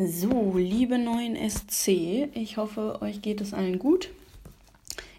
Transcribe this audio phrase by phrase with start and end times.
[0.00, 4.10] So, liebe neuen SC, ich hoffe, euch geht es allen gut.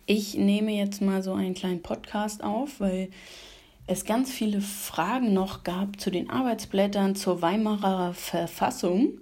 [0.06, 3.10] Ich nehme jetzt mal so einen kleinen Podcast auf, weil
[3.88, 9.20] es ganz viele Fragen noch gab zu den Arbeitsblättern zur Weimarer Verfassung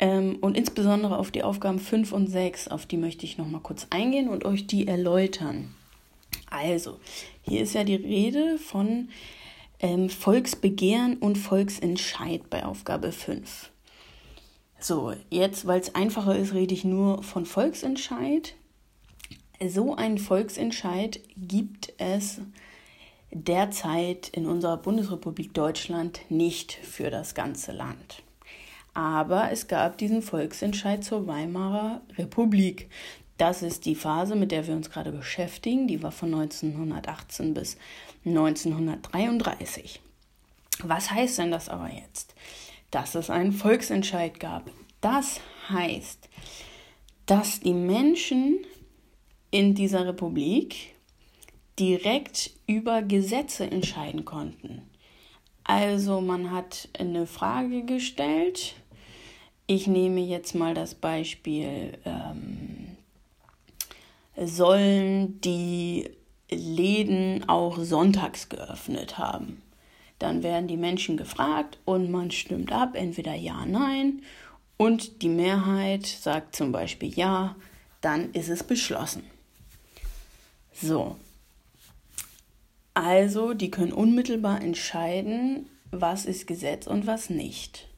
[0.00, 3.60] ähm, und insbesondere auf die Aufgaben 5 und 6, auf die möchte ich noch mal
[3.60, 5.72] kurz eingehen und euch die erläutern.
[6.50, 6.98] Also,
[7.42, 9.10] hier ist ja die Rede von
[9.78, 13.70] ähm, Volksbegehren und Volksentscheid bei Aufgabe 5.
[14.82, 18.54] So, jetzt, weil es einfacher ist, rede ich nur von Volksentscheid.
[19.64, 22.40] So einen Volksentscheid gibt es
[23.30, 28.24] derzeit in unserer Bundesrepublik Deutschland nicht für das ganze Land.
[28.92, 32.90] Aber es gab diesen Volksentscheid zur Weimarer Republik.
[33.38, 35.86] Das ist die Phase, mit der wir uns gerade beschäftigen.
[35.86, 37.76] Die war von 1918 bis
[38.24, 40.00] 1933.
[40.82, 42.34] Was heißt denn das aber jetzt?
[42.92, 44.70] Dass es einen Volksentscheid gab.
[45.00, 46.28] Das heißt,
[47.26, 48.58] dass die Menschen
[49.50, 50.94] in dieser Republik
[51.78, 54.82] direkt über Gesetze entscheiden konnten.
[55.64, 58.74] Also man hat eine Frage gestellt.
[59.66, 62.96] Ich nehme jetzt mal das Beispiel, ähm,
[64.36, 66.10] sollen die
[66.50, 69.62] Läden auch sonntags geöffnet haben?
[70.22, 74.22] Dann werden die Menschen gefragt und man stimmt ab, entweder ja, nein.
[74.76, 77.56] Und die Mehrheit sagt zum Beispiel ja,
[78.02, 79.24] dann ist es beschlossen.
[80.72, 81.16] So.
[82.94, 87.88] Also, die können unmittelbar entscheiden, was ist Gesetz und was nicht.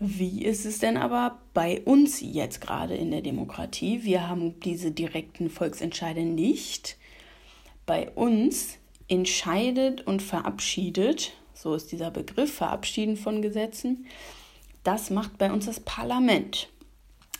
[0.00, 4.02] Wie ist es denn aber bei uns jetzt gerade in der Demokratie?
[4.02, 6.96] Wir haben diese direkten Volksentscheide nicht.
[7.86, 8.79] Bei uns
[9.10, 14.06] entscheidet und verabschiedet, so ist dieser Begriff, verabschieden von Gesetzen,
[14.84, 16.68] das macht bei uns das Parlament.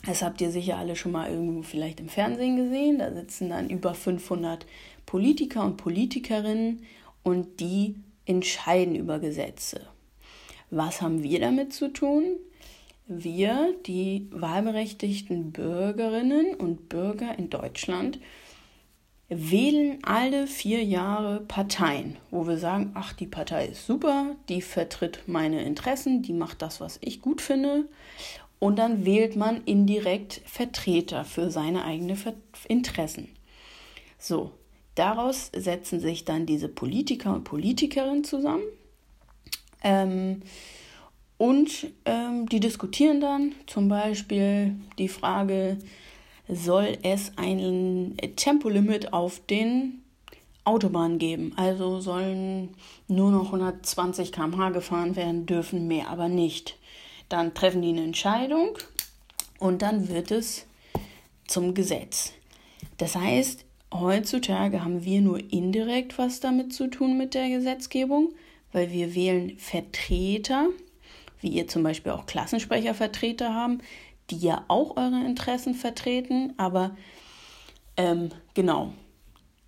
[0.05, 2.99] Das habt ihr sicher alle schon mal irgendwo vielleicht im Fernsehen gesehen.
[2.99, 4.65] Da sitzen dann über 500
[5.05, 6.83] Politiker und Politikerinnen
[7.23, 7.95] und die
[8.25, 9.81] entscheiden über Gesetze.
[10.69, 12.37] Was haben wir damit zu tun?
[13.07, 18.19] Wir, die wahlberechtigten Bürgerinnen und Bürger in Deutschland,
[19.33, 25.21] wählen alle vier Jahre Parteien, wo wir sagen, ach, die Partei ist super, die vertritt
[25.25, 27.87] meine Interessen, die macht das, was ich gut finde.
[28.59, 32.17] Und dann wählt man indirekt Vertreter für seine eigenen
[32.67, 33.29] Interessen.
[34.19, 34.51] So,
[34.95, 38.65] daraus setzen sich dann diese Politiker und Politikerinnen zusammen.
[39.81, 40.41] Ähm,
[41.37, 45.77] und ähm, die diskutieren dann zum Beispiel die Frage,
[46.47, 50.01] soll es ein Tempolimit auf den
[50.63, 51.53] Autobahnen geben.
[51.55, 52.75] Also sollen
[53.07, 56.77] nur noch 120 km/h gefahren werden dürfen, mehr aber nicht.
[57.29, 58.77] Dann treffen die eine Entscheidung
[59.59, 60.65] und dann wird es
[61.47, 62.33] zum Gesetz.
[62.97, 68.33] Das heißt, heutzutage haben wir nur indirekt was damit zu tun mit der Gesetzgebung,
[68.71, 70.69] weil wir wählen Vertreter,
[71.39, 73.79] wie ihr zum Beispiel auch Klassensprechervertreter haben,
[74.29, 76.91] die ja auch eure Interessen vertreten, aber
[77.97, 78.93] ähm, genau.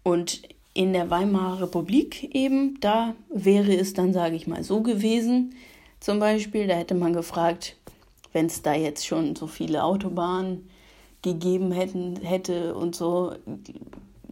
[0.03, 0.41] Und
[0.74, 5.56] in der Weimarer Republik eben, da wäre es dann, sage ich mal, so gewesen,
[6.00, 7.78] zum Beispiel, da hätte man gefragt,
[8.34, 10.69] wenn es da jetzt schon so viele Autobahnen
[11.22, 13.34] gegeben hätten, hätte und so,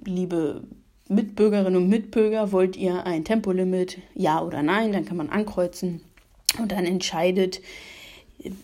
[0.04, 0.64] liebe
[1.08, 4.92] Mitbürgerinnen und Mitbürger, wollt ihr ein Tempolimit, ja oder nein?
[4.92, 6.02] Dann kann man ankreuzen
[6.60, 7.62] und dann entscheidet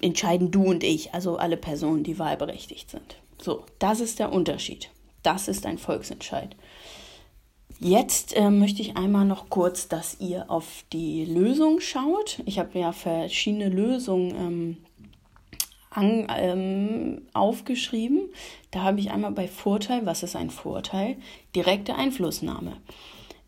[0.02, 3.18] entscheiden du und ich, also alle Personen, die wahlberechtigt sind.
[3.42, 4.90] So, das ist der Unterschied.
[5.24, 6.56] Das ist ein Volksentscheid.
[7.80, 12.42] Jetzt äh, möchte ich einmal noch kurz, dass ihr auf die Lösung schaut.
[12.46, 14.78] Ich habe ja verschiedene Lösungen ähm,
[15.92, 18.30] an, ähm, aufgeschrieben.
[18.72, 21.18] Da habe ich einmal bei Vorteil, was ist ein Vorteil?
[21.56, 22.78] Direkte Einflussnahme.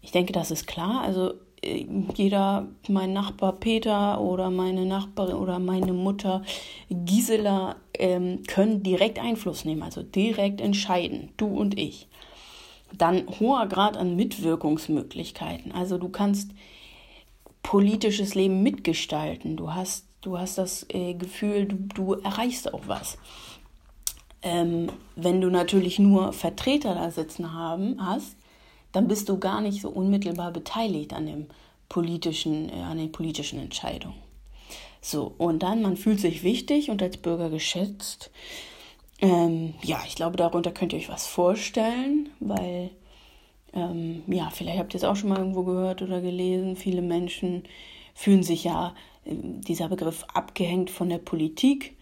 [0.02, 1.02] Ich denke, das ist klar.
[1.02, 1.34] Also
[1.64, 6.44] jeder, mein Nachbar Peter oder meine Nachbarin oder meine Mutter
[6.90, 12.08] Gisela ähm, können direkt Einfluss nehmen, also direkt entscheiden, du und ich.
[12.98, 15.72] Dann hoher Grad an Mitwirkungsmöglichkeiten.
[15.72, 16.52] Also du kannst
[17.62, 19.56] politisches Leben mitgestalten.
[19.56, 23.18] Du hast, du hast das äh, Gefühl, du, du erreichst auch was.
[24.42, 28.38] Ähm, wenn du natürlich nur Vertreter da sitzen haben, hast,
[28.92, 31.48] dann bist du gar nicht so unmittelbar beteiligt an dem
[31.88, 34.16] politischen, äh, an den politischen Entscheidungen.
[35.02, 38.32] So, und dann, man fühlt sich wichtig und als Bürger geschätzt.
[39.22, 42.90] Ähm, ja, ich glaube, darunter könnt ihr euch was vorstellen, weil,
[43.74, 46.76] ähm, ja, vielleicht habt ihr es auch schon mal irgendwo gehört oder gelesen.
[46.76, 47.64] Viele Menschen
[48.14, 48.94] fühlen sich ja,
[49.26, 51.98] äh, dieser Begriff, abgehängt von der Politik.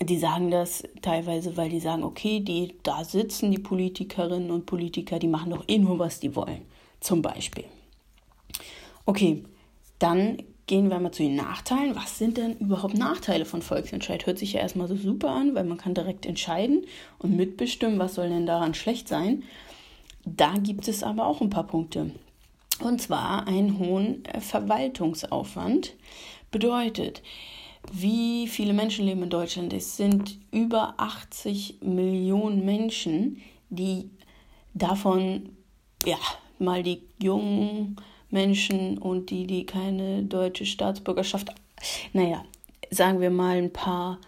[0.00, 5.18] Die sagen das teilweise, weil die sagen, okay, die da sitzen die Politikerinnen und Politiker,
[5.18, 6.62] die machen doch eh nur, was die wollen.
[7.00, 7.64] Zum Beispiel.
[9.06, 9.44] Okay,
[9.98, 11.96] dann gehen wir mal zu den Nachteilen.
[11.96, 14.26] Was sind denn überhaupt Nachteile von Volksentscheid?
[14.26, 16.84] Hört sich ja erstmal so super an, weil man kann direkt entscheiden
[17.18, 19.42] und mitbestimmen, was soll denn daran schlecht sein.
[20.24, 22.10] Da gibt es aber auch ein paar Punkte.
[22.80, 25.94] Und zwar einen hohen Verwaltungsaufwand.
[26.50, 27.22] Bedeutet,
[27.92, 29.72] wie viele Menschen leben in Deutschland?
[29.72, 33.40] Es sind über 80 Millionen Menschen,
[33.70, 34.10] die
[34.74, 35.50] davon,
[36.04, 36.18] ja,
[36.58, 37.96] mal die jungen
[38.30, 41.50] Menschen und die, die keine deutsche Staatsbürgerschaft,
[42.12, 42.44] naja,
[42.90, 44.18] sagen wir mal ein paar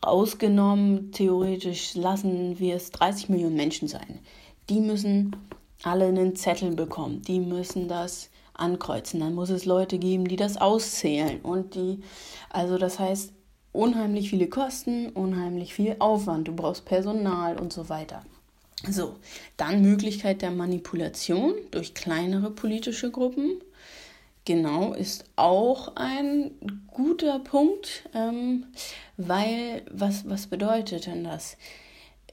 [0.00, 4.20] ausgenommen, theoretisch lassen wir es 30 Millionen Menschen sein.
[4.68, 5.36] Die müssen
[5.82, 8.29] alle einen Zettel bekommen, die müssen das
[8.60, 9.20] ankreuzen.
[9.20, 12.00] Dann muss es Leute geben, die das auszählen und die,
[12.50, 13.32] also das heißt,
[13.72, 16.48] unheimlich viele Kosten, unheimlich viel Aufwand.
[16.48, 18.22] Du brauchst Personal und so weiter.
[18.88, 19.16] So,
[19.56, 23.60] dann Möglichkeit der Manipulation durch kleinere politische Gruppen.
[24.46, 26.52] Genau, ist auch ein
[26.88, 28.66] guter Punkt, ähm,
[29.18, 31.58] weil was, was bedeutet denn das?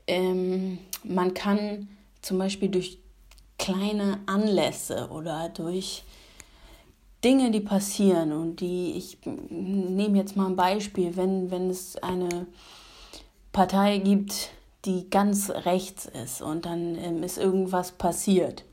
[0.07, 1.89] Ähm, man kann
[2.21, 2.97] zum Beispiel durch
[3.67, 6.03] kleine Anlässe oder durch
[7.23, 8.31] Dinge, die passieren.
[8.31, 12.47] Und die, ich nehme jetzt mal ein Beispiel, wenn, wenn es eine
[13.51, 14.51] Partei gibt,
[14.85, 18.63] die ganz rechts ist und dann ähm, ist irgendwas passiert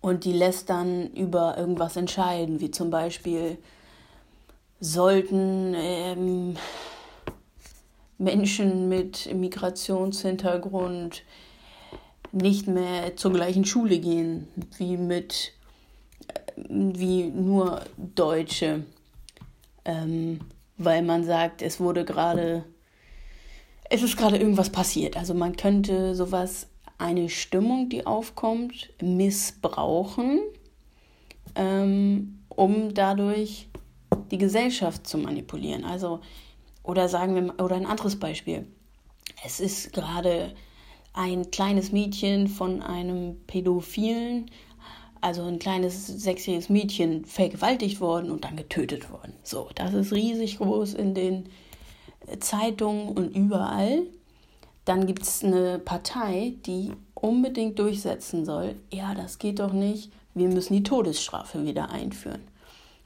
[0.00, 3.58] und die lässt dann über irgendwas entscheiden, wie zum Beispiel
[4.78, 6.56] sollten ähm,
[8.16, 11.24] Menschen mit Migrationshintergrund
[12.32, 14.48] nicht mehr zur gleichen Schule gehen
[14.78, 15.52] wie mit
[16.68, 18.84] wie nur Deutsche,
[19.84, 20.40] ähm,
[20.76, 22.64] weil man sagt, es wurde gerade,
[23.88, 25.16] es ist gerade irgendwas passiert.
[25.16, 26.68] Also man könnte sowas,
[26.98, 30.40] eine Stimmung, die aufkommt, missbrauchen,
[31.54, 33.68] ähm, um dadurch
[34.30, 35.84] die Gesellschaft zu manipulieren.
[35.84, 36.20] Also,
[36.82, 38.66] oder sagen wir, oder ein anderes Beispiel.
[39.44, 40.54] Es ist gerade
[41.12, 44.50] ein kleines Mädchen von einem Pädophilen
[45.20, 49.34] also ein kleines sechsjähriges Mädchen vergewaltigt worden und dann getötet worden.
[49.42, 51.48] So, das ist riesig groß in den
[52.40, 54.02] Zeitungen und überall.
[54.84, 60.48] Dann gibt es eine Partei, die unbedingt durchsetzen soll, ja, das geht doch nicht, wir
[60.48, 62.40] müssen die Todesstrafe wieder einführen.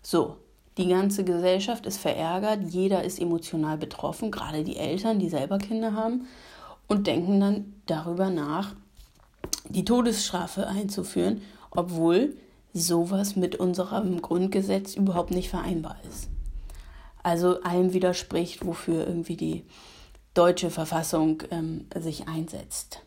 [0.03, 0.37] So,
[0.79, 5.95] die ganze Gesellschaft ist verärgert, jeder ist emotional betroffen, gerade die Eltern, die selber Kinder
[5.95, 6.29] haben,
[6.87, 8.75] und denken dann darüber nach,
[9.69, 11.41] die Todesstrafe einzuführen
[11.75, 12.37] obwohl
[12.73, 16.29] sowas mit unserem Grundgesetz überhaupt nicht vereinbar ist.
[17.23, 19.65] Also allem widerspricht, wofür irgendwie die
[20.35, 23.01] deutsche Verfassung ähm, sich einsetzt.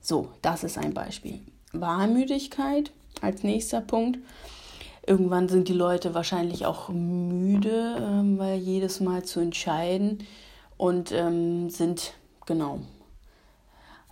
[0.00, 1.40] So, das ist ein Beispiel.
[1.72, 4.18] Wahlmüdigkeit als nächster Punkt.
[5.06, 10.26] Irgendwann sind die Leute wahrscheinlich auch müde, ähm, weil jedes Mal zu entscheiden
[10.76, 12.14] und ähm, sind,
[12.46, 12.80] genau,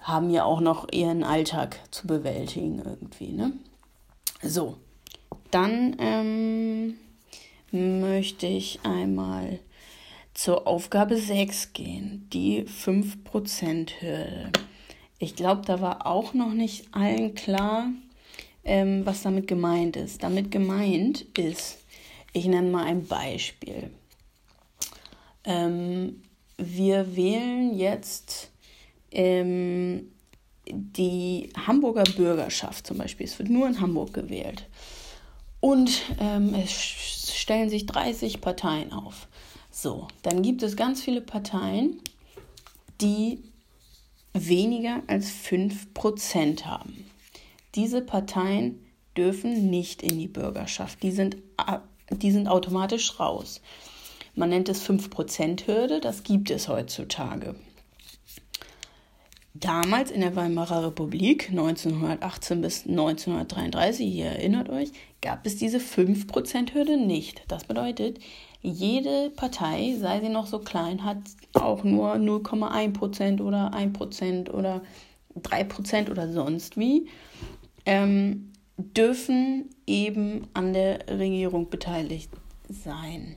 [0.00, 3.32] haben ja auch noch ihren Alltag zu bewältigen irgendwie.
[3.32, 3.52] Ne?
[4.42, 4.76] So,
[5.50, 6.98] dann ähm,
[7.70, 9.58] möchte ich einmal
[10.34, 14.52] zur Aufgabe 6 gehen, die 5%-Hürde.
[15.18, 17.88] Ich glaube, da war auch noch nicht allen klar,
[18.62, 20.22] ähm, was damit gemeint ist.
[20.22, 21.78] Damit gemeint ist,
[22.32, 23.90] ich nenne mal ein Beispiel.
[25.44, 26.22] Ähm,
[26.56, 28.47] wir wählen jetzt
[29.12, 30.10] ähm,
[30.66, 34.68] die Hamburger Bürgerschaft zum Beispiel, es wird nur in Hamburg gewählt.
[35.60, 39.28] Und ähm, es stellen sich 30 Parteien auf.
[39.70, 42.00] So, dann gibt es ganz viele Parteien,
[43.00, 43.42] die
[44.34, 47.06] weniger als 5% haben.
[47.74, 48.84] Diese Parteien
[49.16, 51.02] dürfen nicht in die Bürgerschaft.
[51.02, 51.36] Die sind,
[52.10, 53.60] die sind automatisch raus.
[54.34, 57.56] Man nennt es 5%-Hürde, das gibt es heutzutage.
[59.60, 66.96] Damals in der Weimarer Republik, 1918 bis 1933, ihr erinnert euch, gab es diese 5%-Hürde
[66.96, 67.42] nicht.
[67.48, 68.20] Das bedeutet,
[68.62, 71.18] jede Partei, sei sie noch so klein, hat
[71.54, 74.82] auch nur 0,1% oder 1% oder
[75.40, 77.08] 3% oder sonst wie,
[77.84, 82.30] ähm, dürfen eben an der Regierung beteiligt
[82.68, 83.36] sein.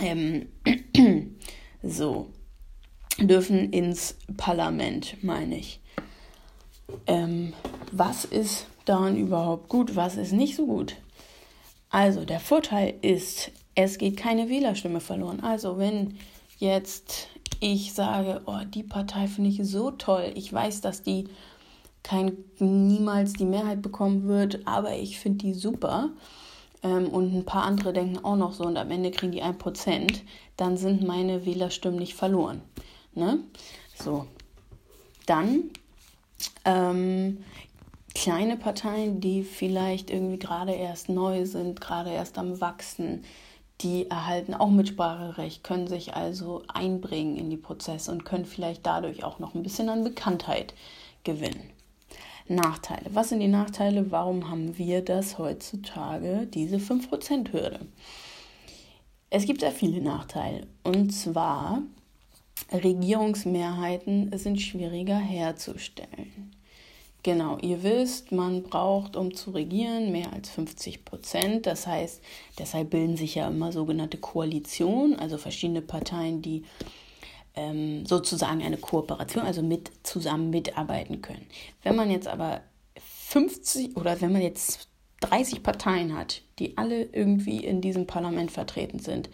[0.00, 0.48] Ähm,
[1.84, 2.30] so,
[3.18, 5.80] dürfen ins Parlament, meine ich.
[7.06, 7.52] Ähm,
[7.92, 10.96] was ist daran überhaupt gut, was ist nicht so gut?
[11.90, 15.40] Also der Vorteil ist, es geht keine Wählerstimme verloren.
[15.40, 16.18] Also wenn
[16.58, 17.28] jetzt
[17.60, 20.32] ich sage, oh, die Partei finde ich so toll.
[20.34, 21.28] Ich weiß, dass die
[22.02, 26.10] kein, niemals die Mehrheit bekommen wird, aber ich finde die super.
[26.82, 29.58] Ähm, und ein paar andere denken auch noch so und am Ende kriegen die ein
[29.58, 30.22] Prozent,
[30.56, 32.60] dann sind meine Wählerstimmen nicht verloren.
[33.16, 33.40] Ne?
[33.94, 34.26] So.
[35.26, 35.70] Dann
[36.64, 37.38] ähm,
[38.14, 43.24] kleine Parteien, die vielleicht irgendwie gerade erst neu sind, gerade erst am Wachsen,
[43.80, 49.24] die erhalten auch Mitspracherecht, können sich also einbringen in die Prozesse und können vielleicht dadurch
[49.24, 50.72] auch noch ein bisschen an Bekanntheit
[51.24, 51.70] gewinnen.
[52.48, 53.10] Nachteile.
[53.12, 54.10] Was sind die Nachteile?
[54.10, 57.80] Warum haben wir das heutzutage, diese 5%-Hürde?
[59.30, 60.66] Es gibt sehr viele Nachteile.
[60.84, 61.82] Und zwar,
[62.72, 66.52] Regierungsmehrheiten sind schwieriger herzustellen.
[67.22, 71.66] Genau, ihr wisst, man braucht, um zu regieren, mehr als 50 Prozent.
[71.66, 72.22] Das heißt,
[72.56, 76.62] deshalb bilden sich ja immer sogenannte Koalitionen, also verschiedene Parteien, die
[77.56, 81.46] ähm, sozusagen eine Kooperation, also mit zusammen mitarbeiten können.
[81.82, 82.60] Wenn man jetzt aber
[83.00, 84.88] 50 oder wenn man jetzt
[85.20, 89.30] 30 Parteien hat, die alle irgendwie in diesem Parlament vertreten sind,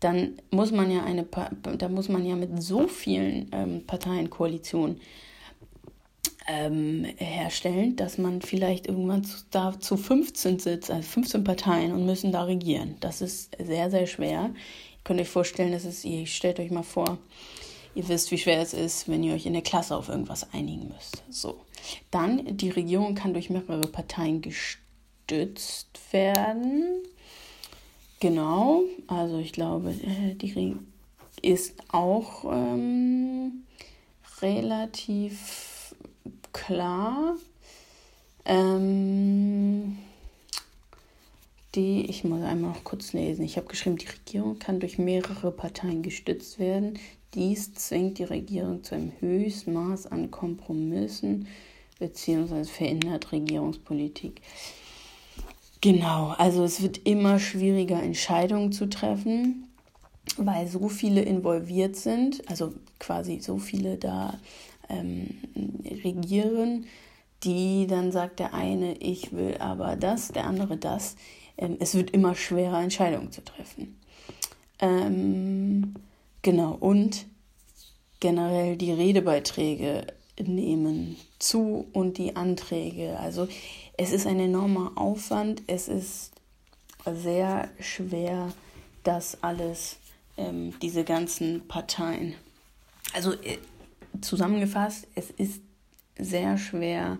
[0.00, 1.26] dann muss man ja eine,
[1.78, 4.28] da muss man ja mit so vielen ähm, Parteien
[6.46, 12.06] ähm, herstellen, dass man vielleicht irgendwann zu, da zu 15 sitzt, also 15 Parteien und
[12.06, 12.96] müssen da regieren.
[13.00, 14.50] Das ist sehr, sehr schwer.
[14.52, 17.18] Ihr könnt euch vorstellen, dass es, ihr stellt euch mal vor,
[17.94, 20.88] ihr wisst, wie schwer es ist, wenn ihr euch in der Klasse auf irgendwas einigen
[20.88, 21.22] müsst.
[21.30, 21.60] So.
[22.10, 27.02] Dann, die Regierung kann durch mehrere Parteien gestützt werden.
[28.18, 30.76] Genau, also ich glaube, äh, die
[31.42, 33.64] ist auch ähm,
[34.40, 35.94] relativ
[36.52, 37.36] klar.
[38.46, 39.98] Ähm,
[41.74, 43.44] die, ich muss einmal noch kurz lesen.
[43.44, 46.98] Ich habe geschrieben, die Regierung kann durch mehrere Parteien gestützt werden.
[47.34, 51.48] Dies zwingt die Regierung zu einem höchsten Maß an Kompromissen
[51.98, 52.64] bzw.
[52.64, 54.40] verändert Regierungspolitik.
[55.86, 59.68] Genau, also es wird immer schwieriger, Entscheidungen zu treffen,
[60.36, 64.36] weil so viele involviert sind, also quasi so viele da
[64.88, 65.28] ähm,
[66.02, 66.86] regieren,
[67.44, 71.14] die dann sagt der eine, ich will aber das, der andere das.
[71.56, 73.96] Ähm, es wird immer schwerer, Entscheidungen zu treffen.
[74.80, 75.94] Ähm,
[76.42, 77.26] genau, und
[78.18, 80.04] generell die Redebeiträge
[80.44, 83.18] nehmen zu und die Anträge.
[83.20, 83.46] Also
[83.96, 86.32] es ist ein enormer Aufwand, es ist
[87.04, 88.52] sehr schwer,
[89.02, 89.96] das alles,
[90.36, 92.34] ähm, diese ganzen Parteien.
[93.14, 93.58] Also äh,
[94.20, 95.60] zusammengefasst, es ist
[96.18, 97.18] sehr schwer,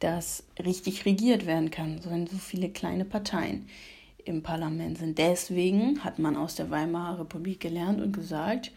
[0.00, 3.68] dass richtig regiert werden kann, wenn so viele kleine Parteien
[4.24, 5.18] im Parlament sind.
[5.18, 8.72] Deswegen hat man aus der Weimarer Republik gelernt und gesagt,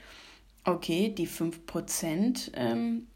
[0.63, 3.07] okay, die 5% ähm,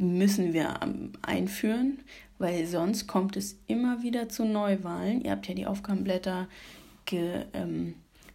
[0.00, 1.98] müssen wir ähm, einführen,
[2.38, 5.22] weil sonst kommt es immer wieder zu Neuwahlen.
[5.22, 6.48] Ihr habt ja die Aufgabenblätter
[7.04, 7.94] ge, ähm,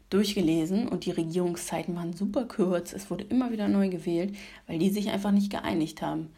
[0.10, 2.94] durchgelesen und die Regierungszeiten waren super kurz.
[2.94, 4.36] Es wurde immer wieder neu gewählt,
[4.68, 6.30] weil die sich einfach nicht geeinigt haben.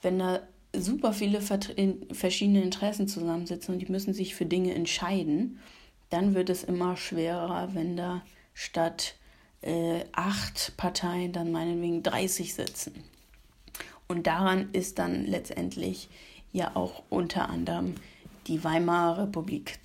[0.00, 0.40] Wenn da
[0.74, 5.60] super viele verschiedene Interessen zusammensitzen und die müssen sich für Dinge entscheiden,
[6.08, 8.22] dann wird es immer schwerer, wenn da
[8.54, 9.16] statt
[9.60, 12.94] äh, acht Parteien dann meinetwegen 30 sitzen.
[14.08, 16.08] Und daran ist dann letztendlich
[16.52, 17.94] ja auch unter anderem
[18.46, 19.78] die Weimarer Republik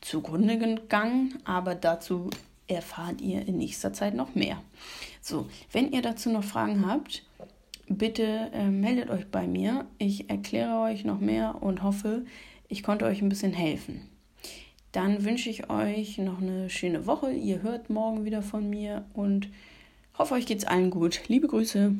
[0.00, 2.30] zugrunde gegangen, aber dazu
[2.66, 4.60] erfahrt ihr in nächster Zeit noch mehr.
[5.20, 7.24] So, wenn ihr dazu noch Fragen habt,
[7.88, 9.86] bitte äh, meldet euch bei mir.
[9.98, 12.24] Ich erkläre euch noch mehr und hoffe,
[12.68, 14.08] ich konnte euch ein bisschen helfen.
[14.92, 17.32] Dann wünsche ich euch noch eine schöne Woche.
[17.32, 19.48] Ihr hört morgen wieder von mir und
[20.18, 21.22] hoffe, euch geht's allen gut.
[21.28, 21.94] Liebe Grüße.